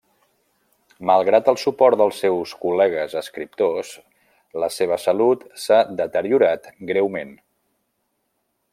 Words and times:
Malgrat 1.09 1.51
el 1.51 1.59
suport 1.63 1.99
dels 2.01 2.21
seus 2.23 2.53
col·legues 2.63 3.13
escriptors, 3.21 3.93
la 4.65 4.73
seva 4.79 5.01
salut 5.07 5.47
s'ha 5.67 5.81
deteriorat 6.03 6.71
greument. 6.95 7.39